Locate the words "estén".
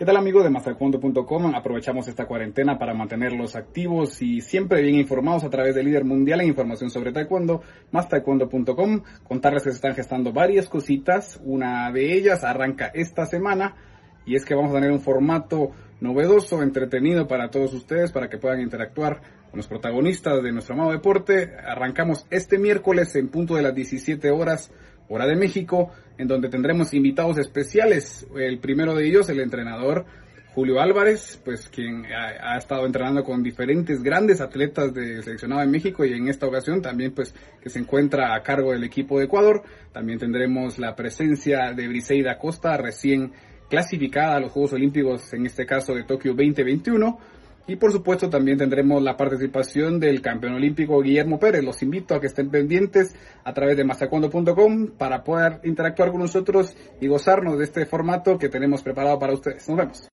52.26-52.50